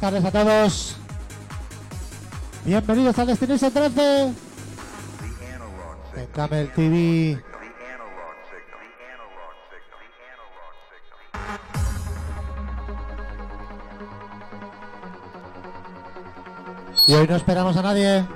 buenas 0.00 0.22
tardes 0.22 0.24
a 0.24 0.30
todos. 0.30 0.96
Bienvenidos 2.64 3.18
al 3.18 3.26
Destination 3.26 3.72
13 3.72 4.32
en 6.16 6.26
Camel 6.34 6.72
TV. 6.72 7.42
Y 17.06 17.14
hoy 17.14 17.26
no 17.26 17.36
esperamos 17.36 17.76
a 17.76 17.82
nadie. 17.82 18.26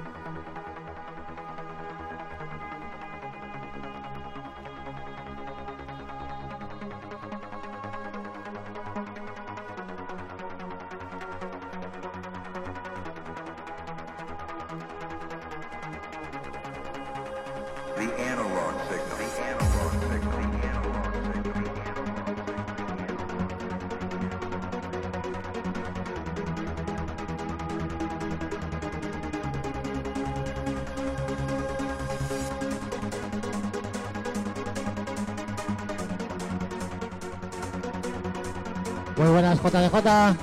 감사하다. 40.02 40.41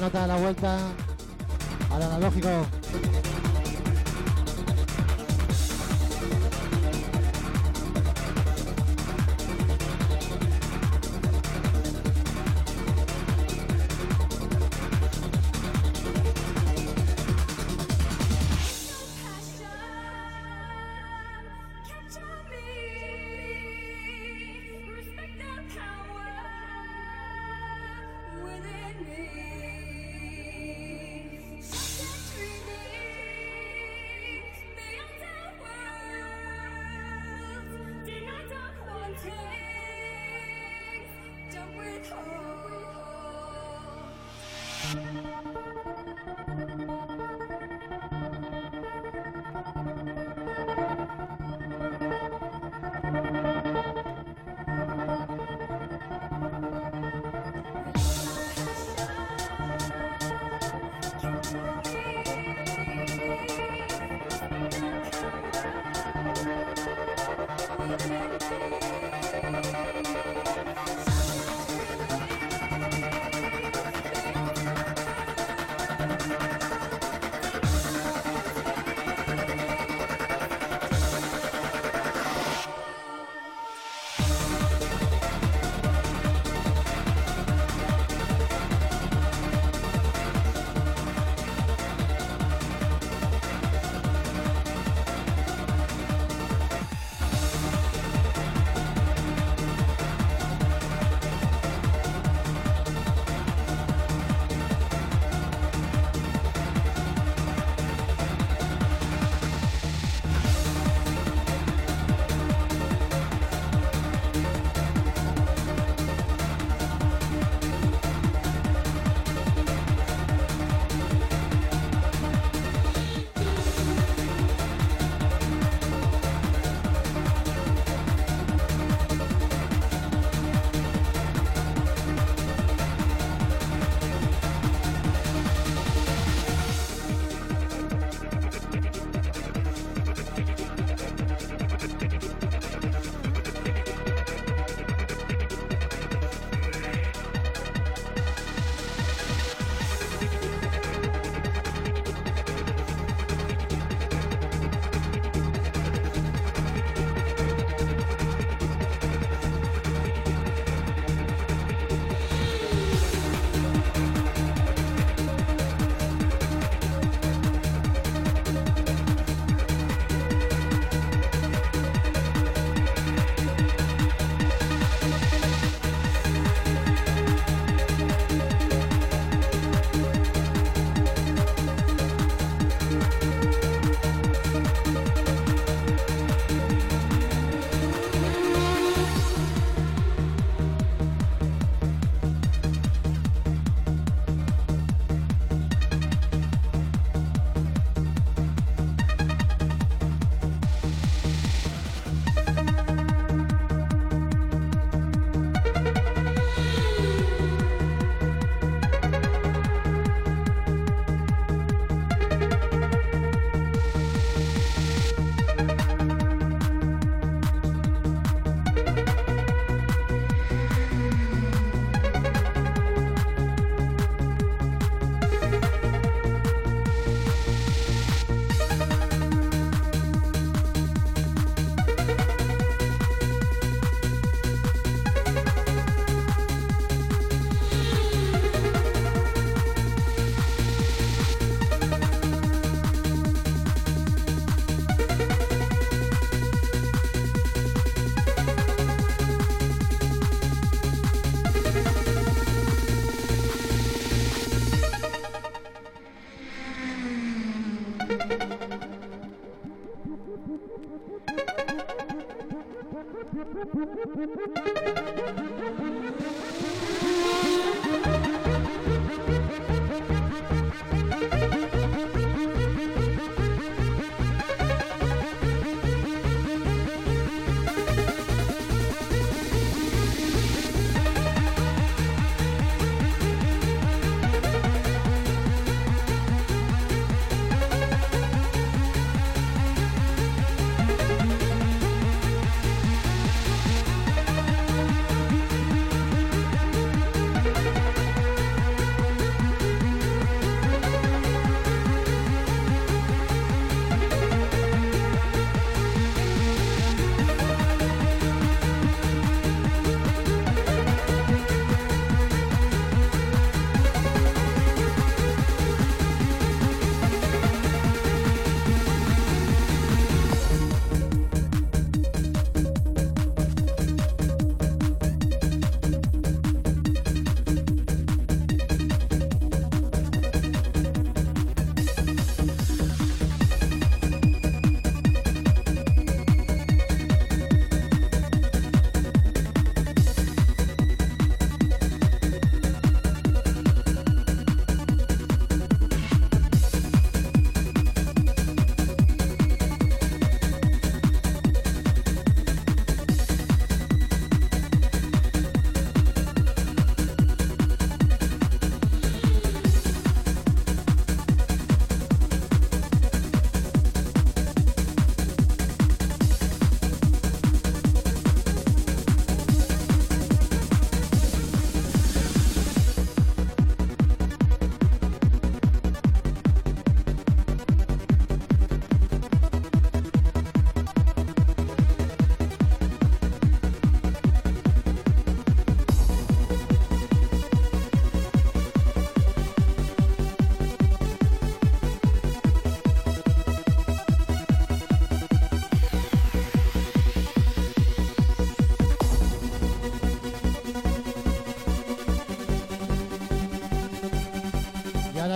Nota 0.00 0.26
la 0.26 0.36
vuelta 0.36 0.78
al 1.90 2.02
analógico. 2.02 2.48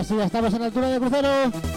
Sí, 0.05 0.17
ya 0.17 0.25
estamos 0.25 0.53
en 0.55 0.63
altura 0.63 0.89
de 0.89 0.99
crucero. 0.99 1.74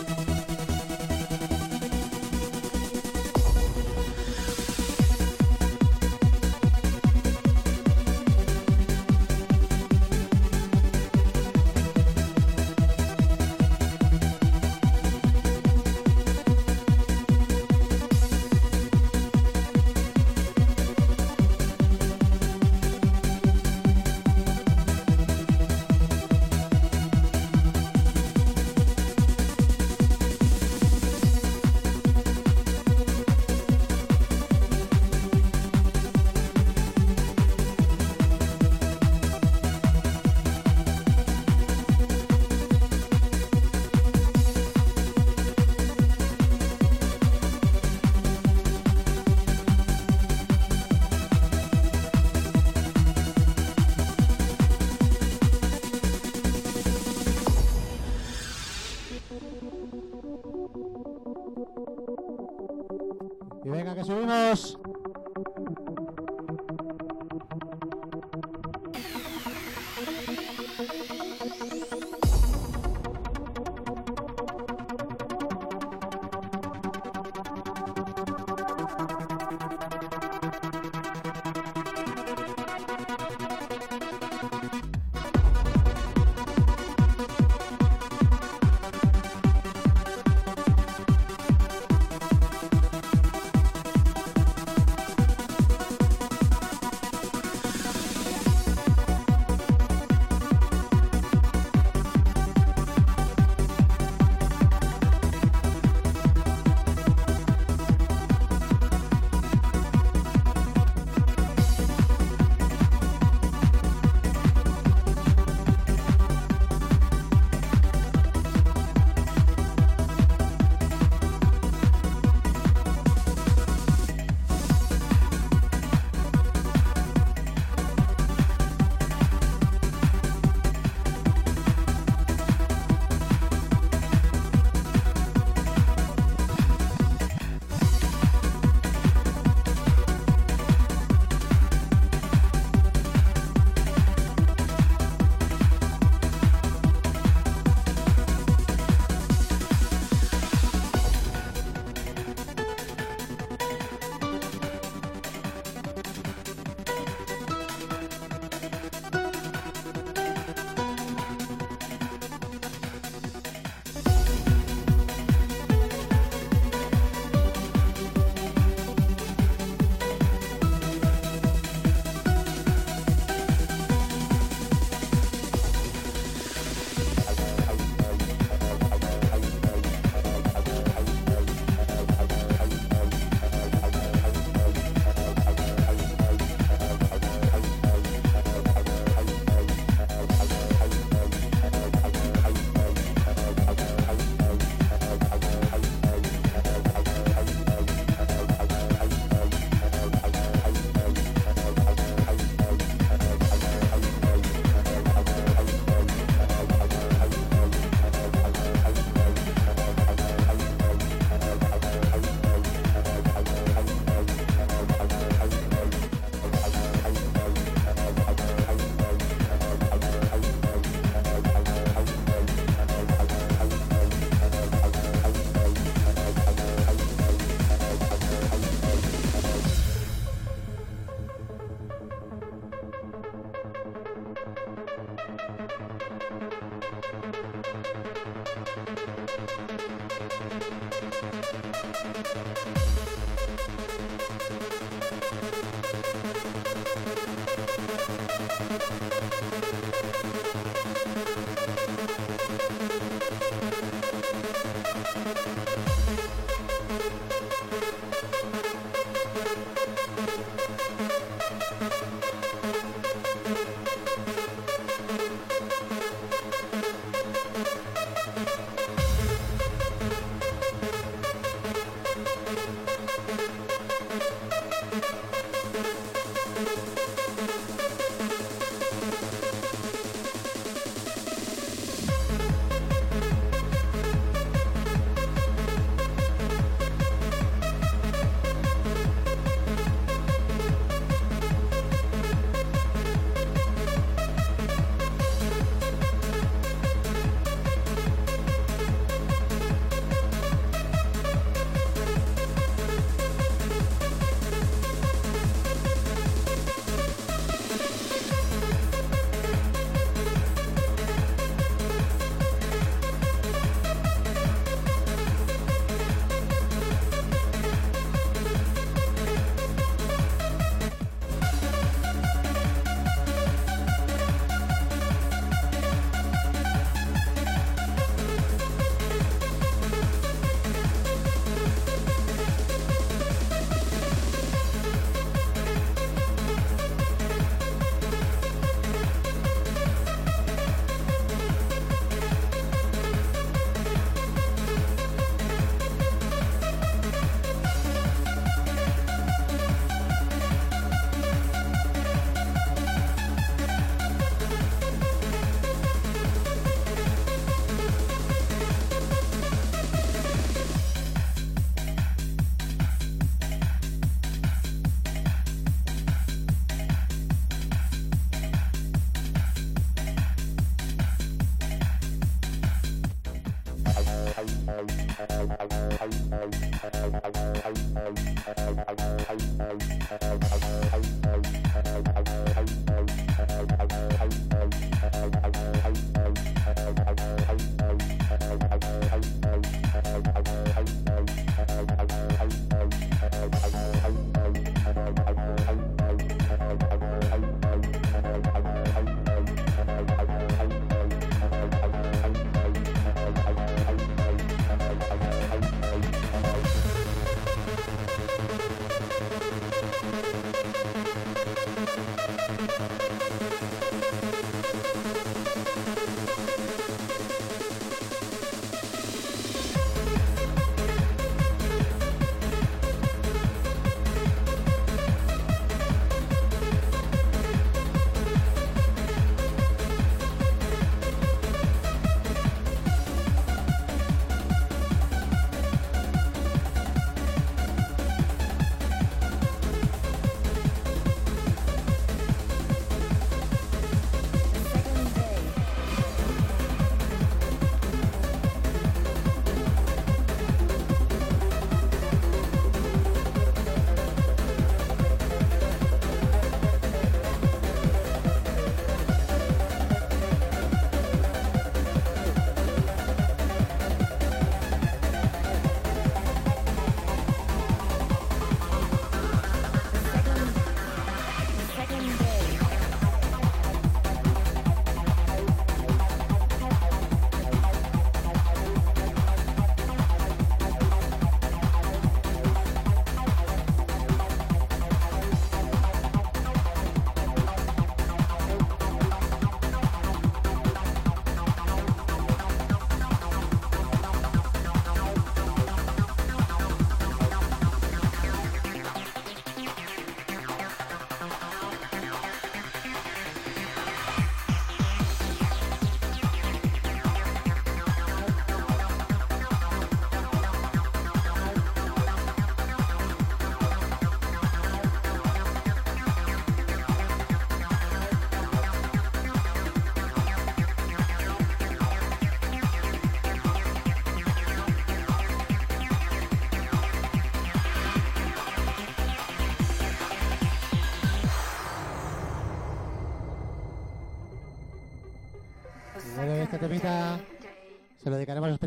Subimos. 64.08 64.77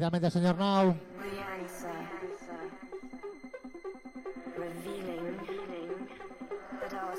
rápidamente, 0.00 0.30
señor 0.30 0.56
Now. 0.56 0.96
Revealing 4.56 5.36
that 6.80 6.94
our 6.94 7.16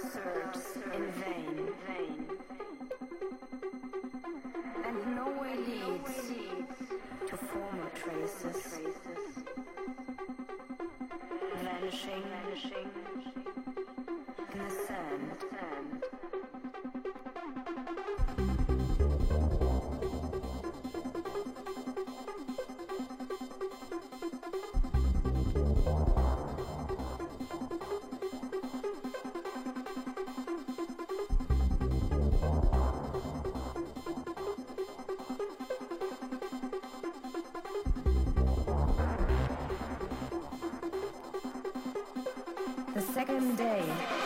the 43.02 43.14
second 43.14 43.58
day. 43.58 44.21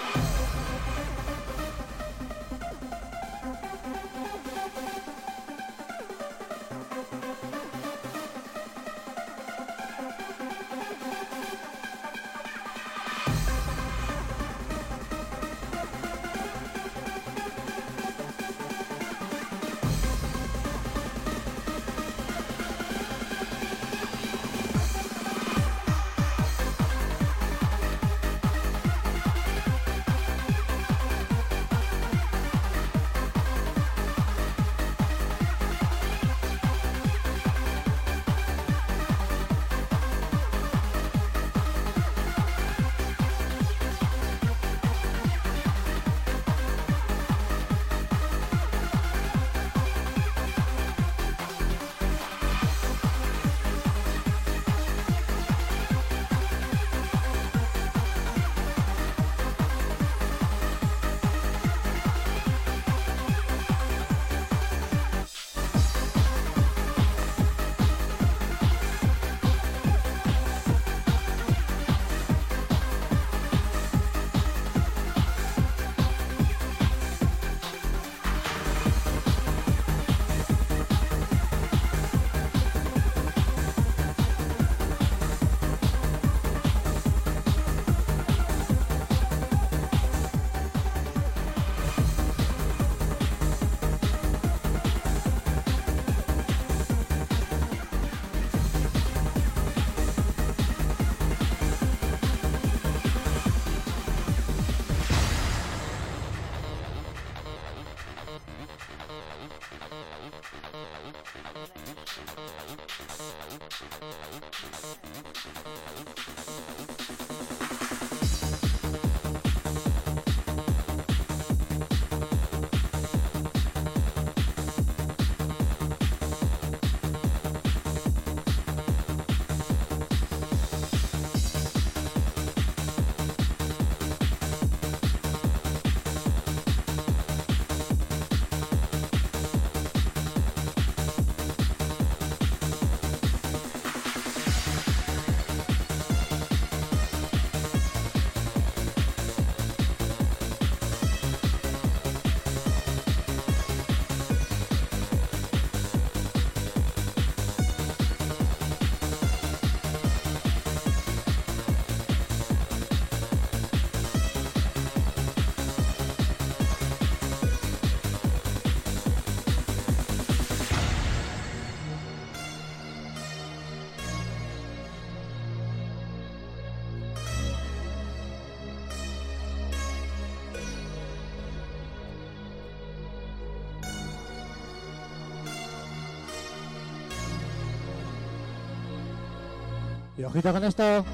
Y 190.26 190.28
ojito 190.28 190.52
con 190.52 190.64
esto. 190.64 191.06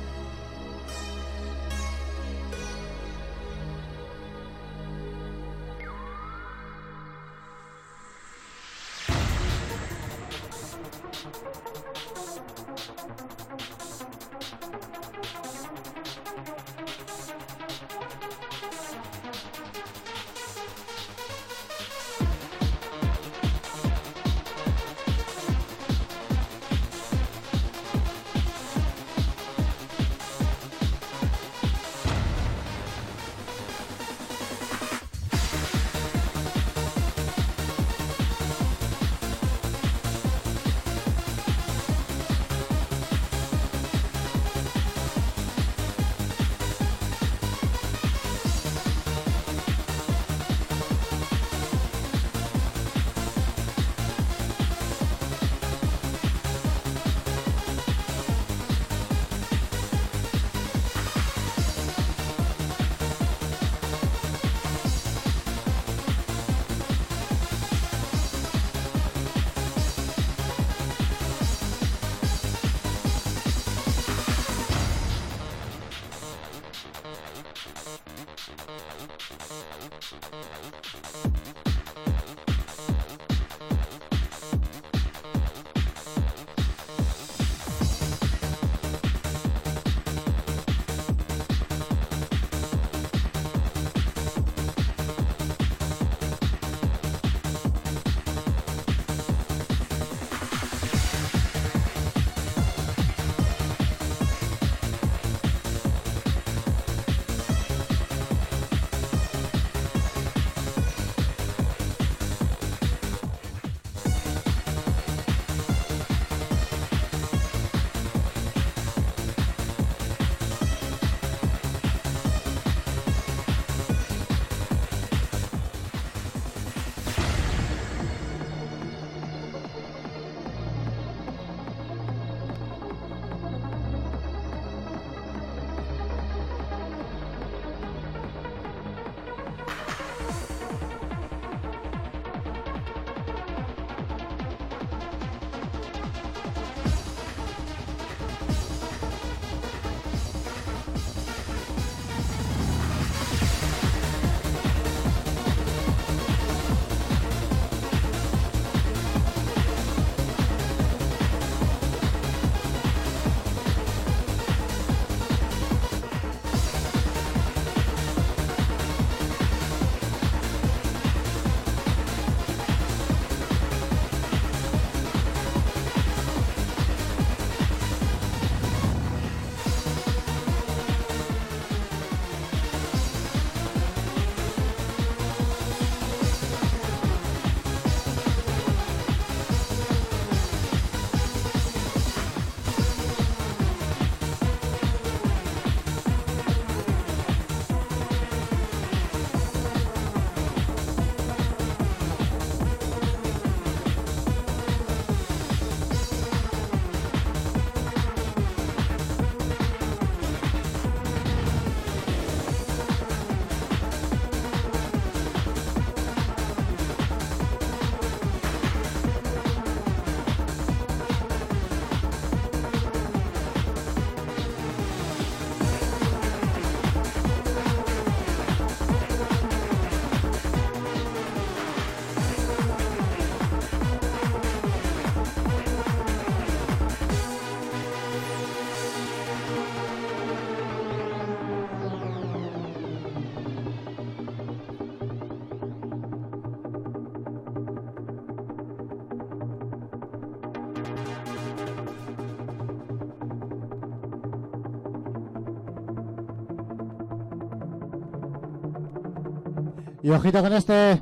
Y 260.03 260.09
ojito 260.09 260.41
con 260.41 260.53
este. 260.53 261.00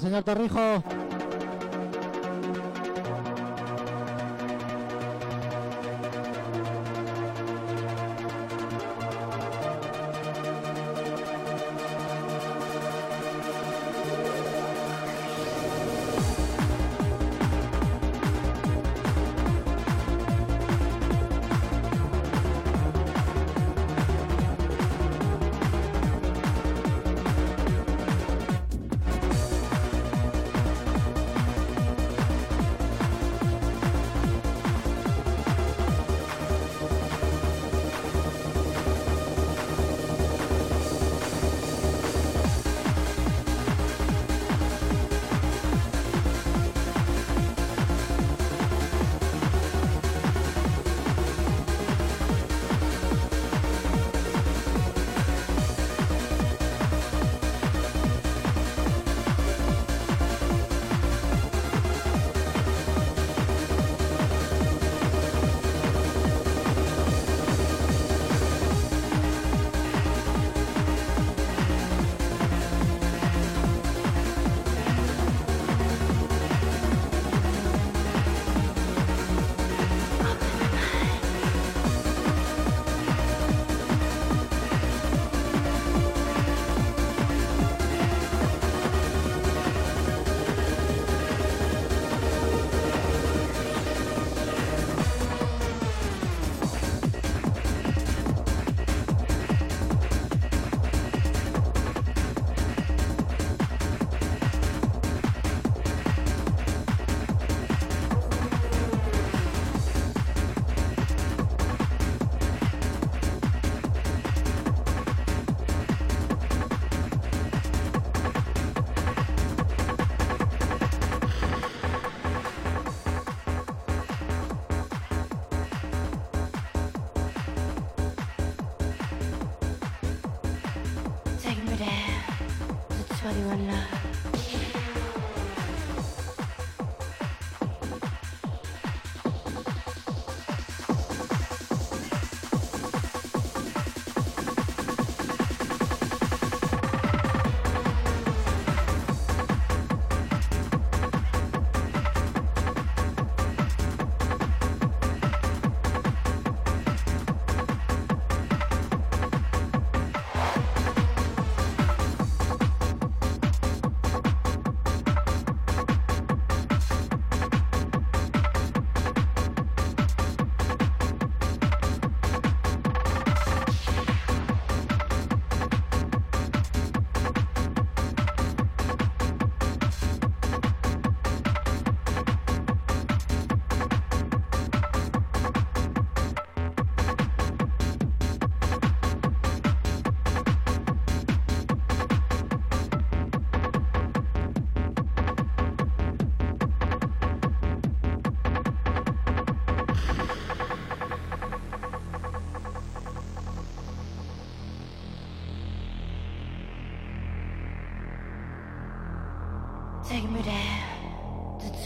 Señor 0.00 0.24
Torrijo. 0.24 1.03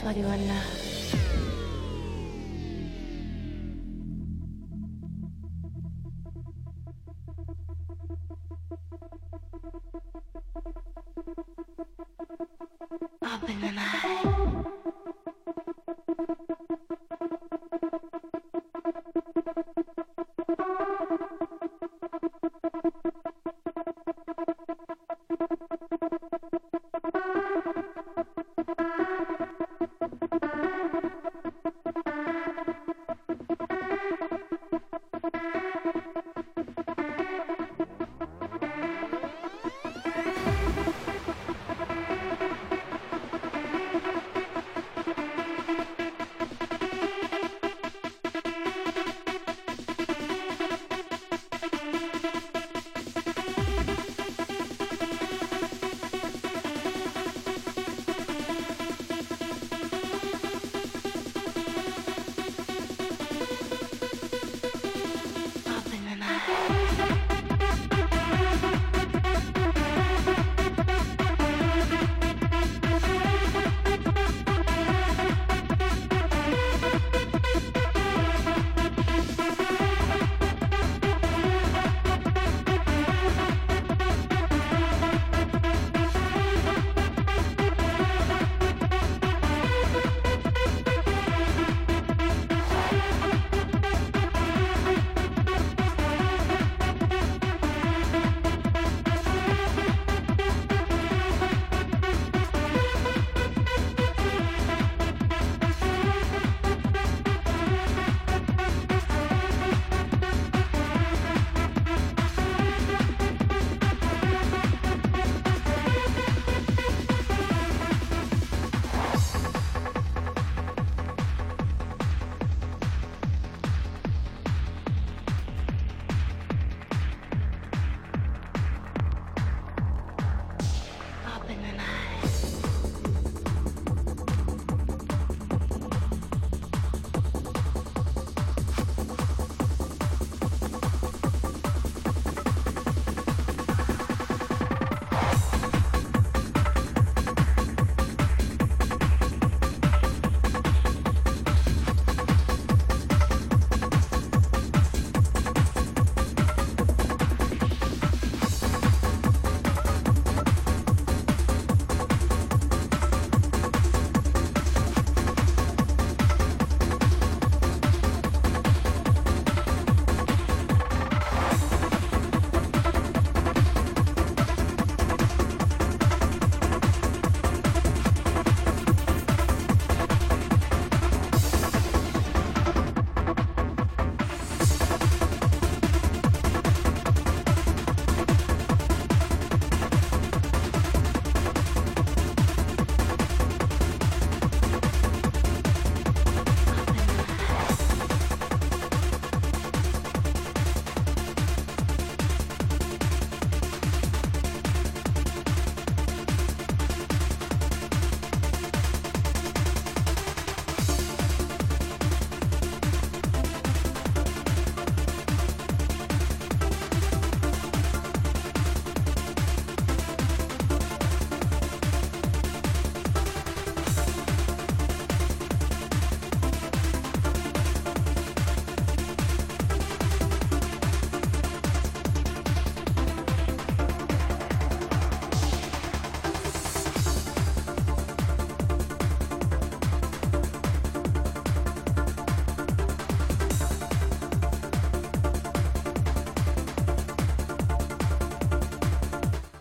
What 0.08 0.16
do 0.16 0.26
I 0.26 0.38
know? 0.38 0.87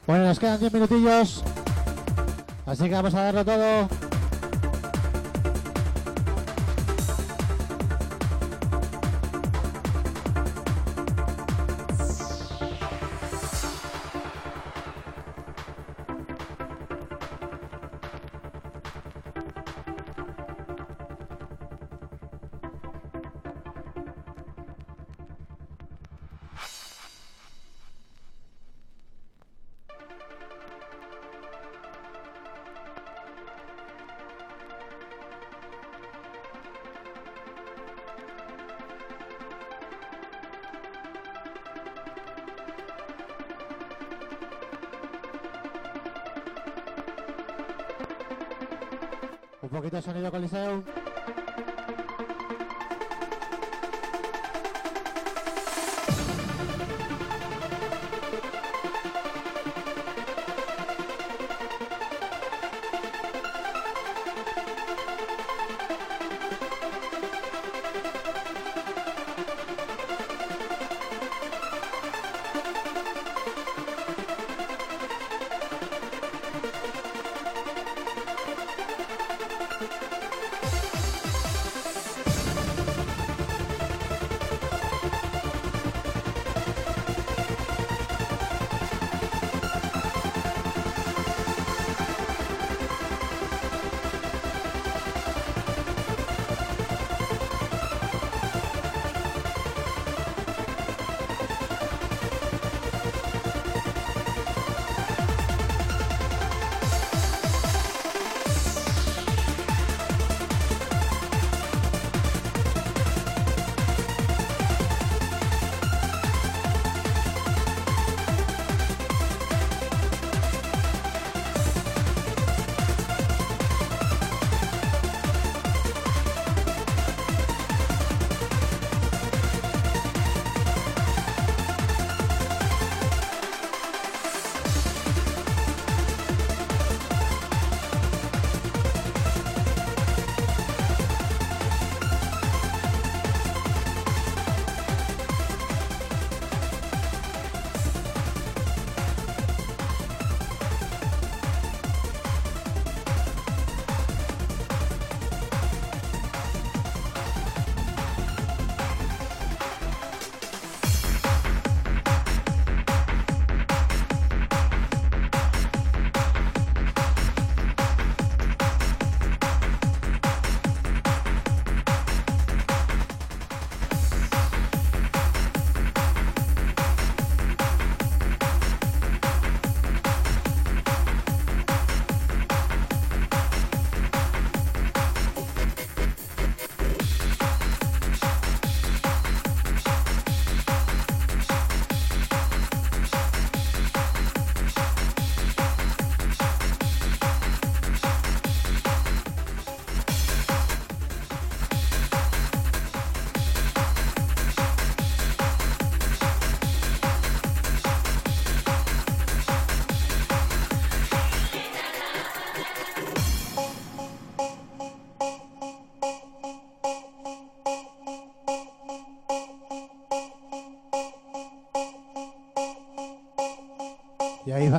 Bueno, 0.07 0.23
nos 0.23 0.39
quedan 0.39 0.57
10 0.57 0.73
minutillos. 0.73 1.43
Así 2.65 2.85
que 2.85 2.95
vamos 2.95 3.13
a 3.13 3.23
darlo 3.23 3.43
todo. 3.43 4.06
Sound. 50.47 50.96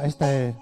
Este. 0.08 0.56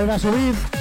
Vuelve 0.00 0.14
a 0.14 0.18
subir. 0.18 0.79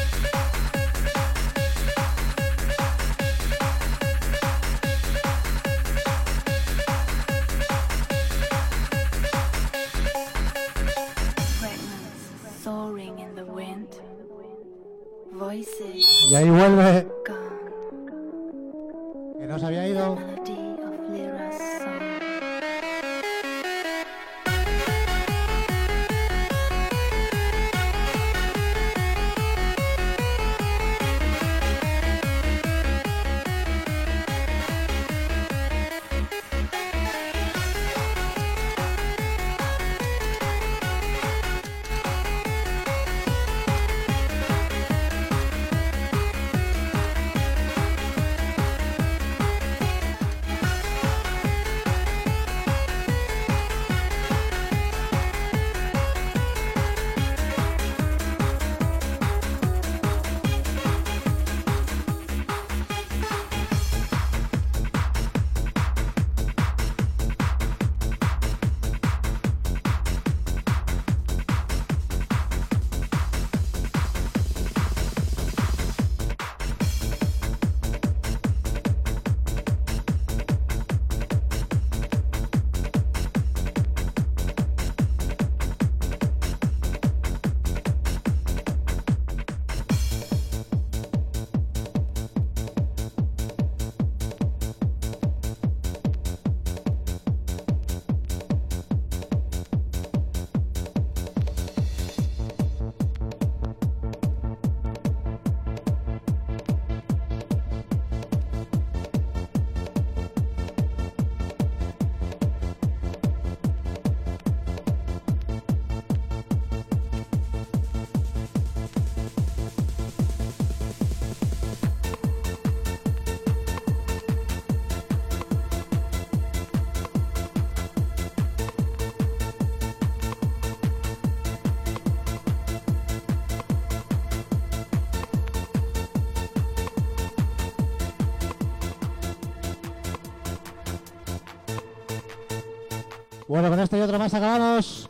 Bueno, 143.49 143.67
con 143.71 143.79
esto 143.79 143.97
y 143.97 144.01
otro 144.01 144.19
más 144.19 144.31
acabamos. 144.31 145.09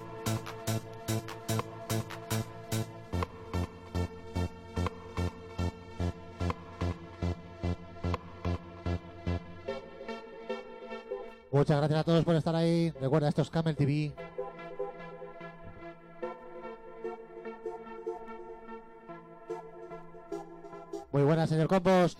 Muchas 11.51 11.77
gracias 11.79 11.99
a 11.99 12.03
todos 12.05 12.23
por 12.23 12.35
estar 12.35 12.55
ahí. 12.55 12.93
Recuerda, 13.01 13.27
esto 13.27 13.41
es 13.41 13.49
Camel 13.49 13.75
TV. 13.75 14.13
Muy 21.11 21.23
buenas, 21.23 21.49
señor 21.49 21.67
Compost. 21.67 22.17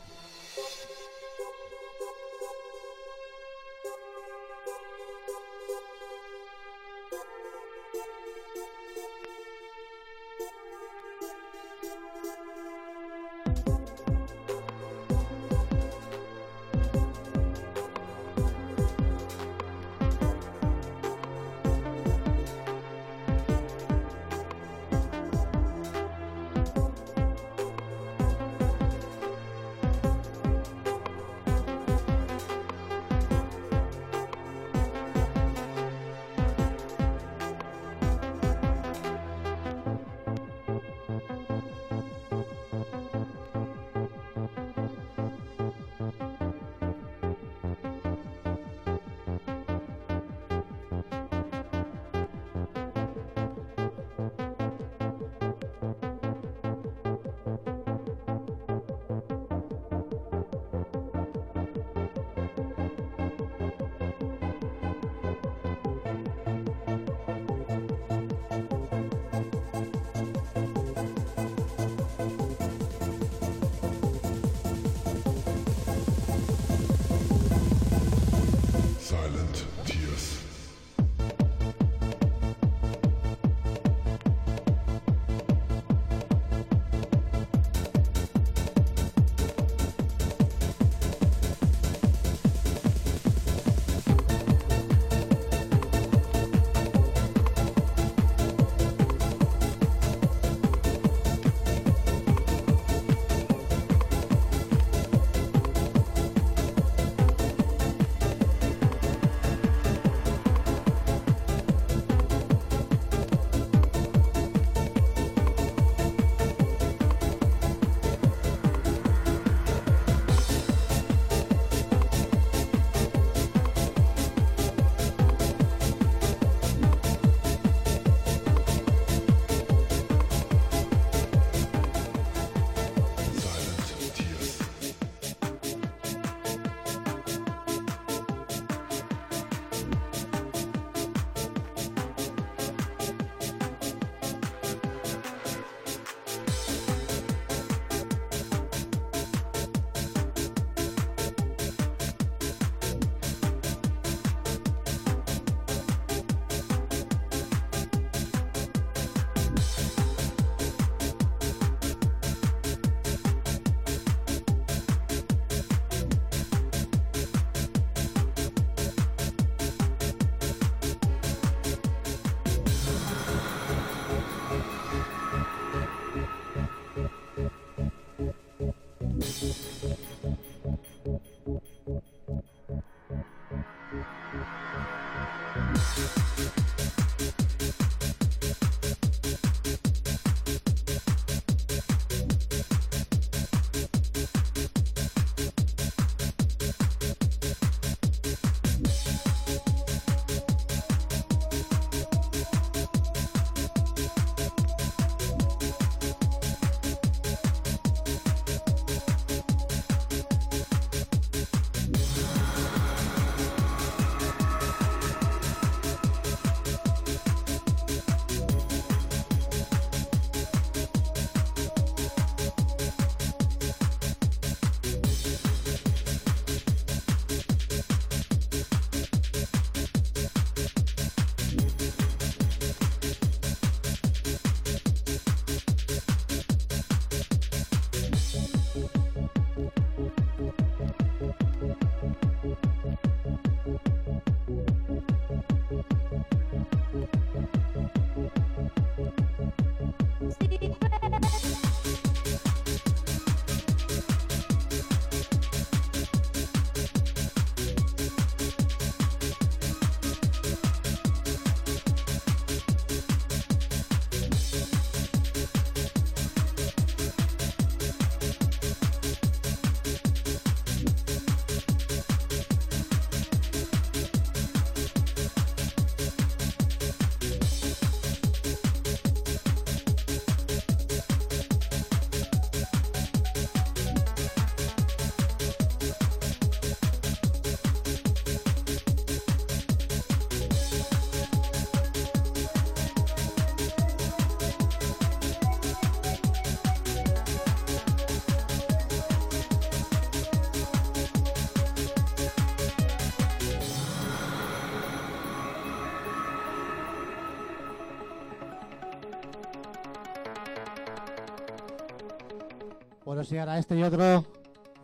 Bueno, 313.10 313.24
sí, 313.24 313.40
ahora 313.40 313.58
este 313.58 313.76
y 313.76 313.82
otro. 313.82 314.24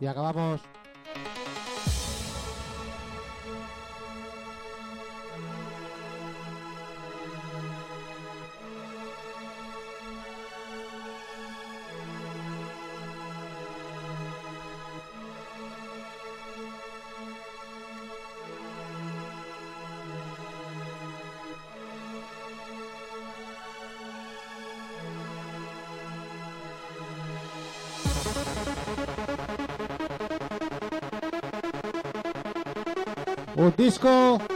Y 0.00 0.06
acabamos. 0.06 0.60
Disco. 33.70 34.55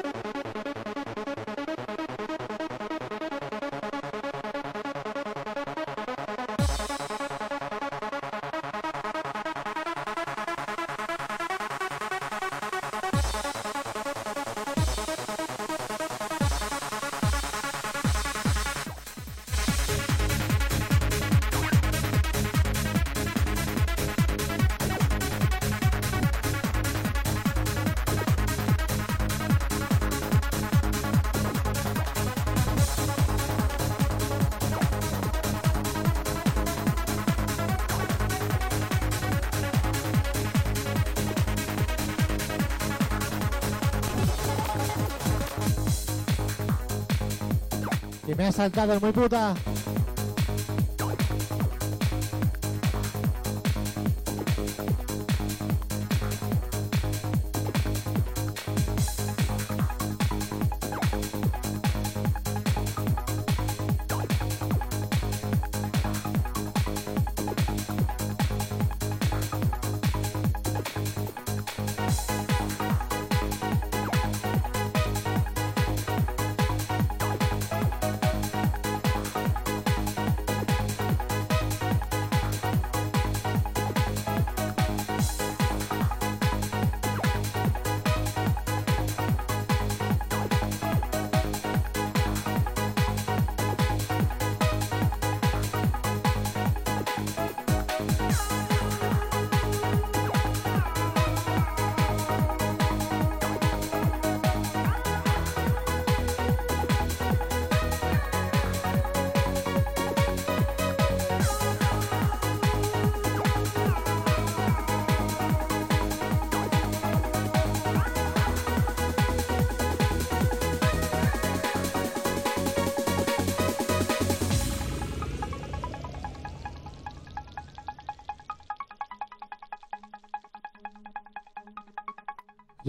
Saltado 48.60 49.00
muy 49.00 49.10
puta. 49.10 49.54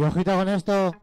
Y 0.01 0.03
ojito 0.03 0.35
con 0.35 0.49
esto. 0.49 0.95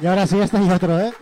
Y 0.00 0.06
ahora 0.06 0.26
sí, 0.26 0.40
este 0.40 0.62
y 0.62 0.70
otro, 0.70 0.98
¿eh? 0.98 1.12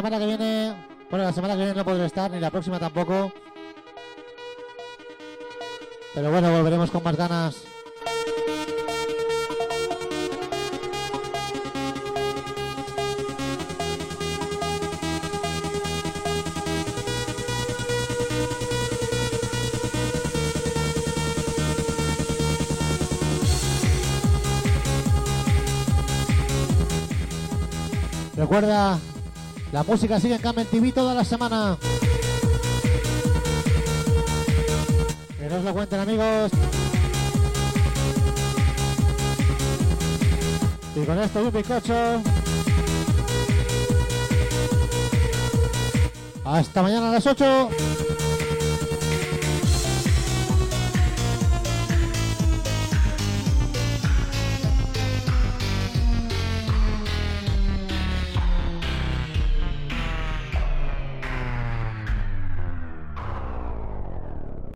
semana 0.00 0.18
que 0.18 0.26
viene, 0.26 0.74
bueno, 1.10 1.26
la 1.26 1.32
semana 1.34 1.52
que 1.52 1.58
viene 1.58 1.74
no 1.74 1.84
podré 1.84 2.06
estar, 2.06 2.30
ni 2.30 2.40
la 2.40 2.50
próxima 2.50 2.78
tampoco. 2.78 3.30
Pero 6.14 6.30
bueno, 6.30 6.50
volveremos 6.50 6.90
con 6.90 7.02
más 7.02 7.16
ganas. 7.16 7.64
Recuerda 28.34 28.98
la 29.72 29.82
música 29.84 30.18
sigue 30.18 30.34
en 30.34 30.40
Camel 30.40 30.66
TV 30.66 30.92
toda 30.92 31.14
la 31.14 31.24
semana. 31.24 31.78
Que 35.38 35.48
no 35.48 35.56
os 35.56 35.64
lo 35.64 35.72
cuenten 35.72 36.00
amigos. 36.00 36.50
Y 40.96 41.04
con 41.04 41.18
esto 41.18 41.42
un 41.42 41.52
bizcocho. 41.52 42.22
Hasta 46.44 46.82
mañana 46.82 47.10
a 47.10 47.12
las 47.12 47.26
8. 47.26 47.70